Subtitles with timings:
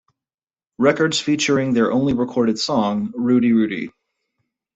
[0.79, 3.91] Records featuring their only recorded song, Rudy, Rudy.